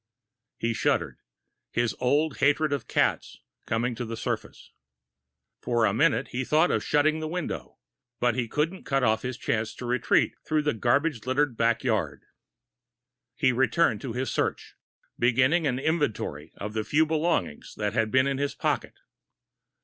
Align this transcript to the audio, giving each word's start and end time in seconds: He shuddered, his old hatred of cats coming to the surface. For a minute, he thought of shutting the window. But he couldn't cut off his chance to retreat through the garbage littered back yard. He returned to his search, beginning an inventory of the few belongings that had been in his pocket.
He 0.57 0.73
shuddered, 0.73 1.19
his 1.69 1.95
old 1.99 2.37
hatred 2.37 2.73
of 2.73 2.87
cats 2.87 3.37
coming 3.67 3.93
to 3.93 4.03
the 4.03 4.17
surface. 4.17 4.71
For 5.61 5.85
a 5.85 5.93
minute, 5.93 6.29
he 6.29 6.43
thought 6.43 6.71
of 6.71 6.83
shutting 6.83 7.19
the 7.19 7.27
window. 7.27 7.77
But 8.19 8.33
he 8.33 8.47
couldn't 8.47 8.83
cut 8.83 9.03
off 9.03 9.21
his 9.21 9.37
chance 9.37 9.75
to 9.75 9.85
retreat 9.85 10.33
through 10.43 10.63
the 10.63 10.73
garbage 10.73 11.27
littered 11.27 11.55
back 11.55 11.83
yard. 11.83 12.23
He 13.35 13.51
returned 13.51 14.01
to 14.01 14.13
his 14.13 14.31
search, 14.31 14.73
beginning 15.19 15.67
an 15.67 15.77
inventory 15.77 16.51
of 16.57 16.73
the 16.73 16.83
few 16.83 17.05
belongings 17.05 17.75
that 17.77 17.93
had 17.93 18.09
been 18.09 18.25
in 18.25 18.39
his 18.39 18.55
pocket. 18.55 18.95